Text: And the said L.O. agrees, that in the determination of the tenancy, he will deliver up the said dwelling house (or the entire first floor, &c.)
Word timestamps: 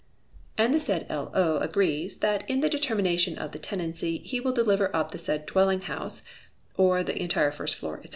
And 0.57 0.73
the 0.73 0.79
said 0.79 1.05
L.O. 1.09 1.57
agrees, 1.59 2.17
that 2.21 2.49
in 2.49 2.61
the 2.61 2.69
determination 2.69 3.37
of 3.37 3.51
the 3.51 3.59
tenancy, 3.59 4.17
he 4.17 4.39
will 4.39 4.51
deliver 4.51 4.89
up 4.95 5.11
the 5.11 5.19
said 5.19 5.45
dwelling 5.45 5.81
house 5.81 6.23
(or 6.75 7.03
the 7.03 7.21
entire 7.21 7.51
first 7.51 7.75
floor, 7.75 8.01
&c.) 8.03 8.09